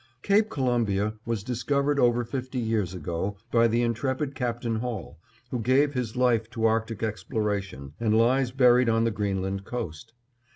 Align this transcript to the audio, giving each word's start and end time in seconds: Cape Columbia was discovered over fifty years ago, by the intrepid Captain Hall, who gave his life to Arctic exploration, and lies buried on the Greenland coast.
Cape 0.23 0.49
Columbia 0.49 1.13
was 1.27 1.43
discovered 1.43 1.99
over 1.99 2.23
fifty 2.23 2.57
years 2.57 2.95
ago, 2.95 3.37
by 3.51 3.67
the 3.67 3.83
intrepid 3.83 4.33
Captain 4.33 4.77
Hall, 4.77 5.19
who 5.51 5.59
gave 5.59 5.93
his 5.93 6.15
life 6.15 6.49
to 6.49 6.65
Arctic 6.65 7.03
exploration, 7.03 7.93
and 7.99 8.17
lies 8.17 8.49
buried 8.49 8.89
on 8.89 9.03
the 9.03 9.11
Greenland 9.11 9.63
coast. 9.63 10.13